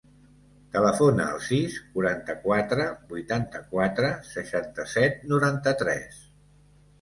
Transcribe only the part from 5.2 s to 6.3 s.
noranta-tres.